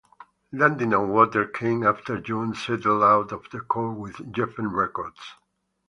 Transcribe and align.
"Landing 0.51 0.95
on 0.95 1.09
Water" 1.09 1.45
came 1.45 1.83
after 1.85 2.17
Young 2.17 2.55
settled 2.55 3.03
out 3.03 3.31
of 3.31 3.43
court 3.67 3.95
with 3.99 4.33
Geffen 4.33 4.69
Records. 4.73 5.35